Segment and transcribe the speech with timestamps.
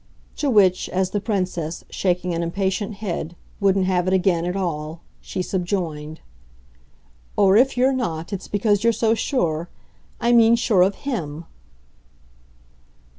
[0.37, 5.01] To which, as the Princess, shaking an impatient head, wouldn't have it again at all,
[5.19, 6.21] she subjoined:
[7.37, 9.69] "Or if you're not it's because you're so sure.
[10.19, 11.45] I mean sure of HIM."